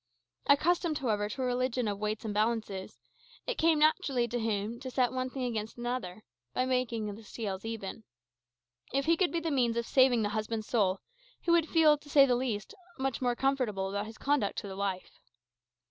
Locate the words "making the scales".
6.69-7.63